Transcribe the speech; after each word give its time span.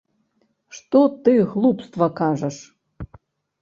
Што 0.77 1.03
ты 1.29 1.37
глупства 1.53 2.11
кажаш? 2.25 2.63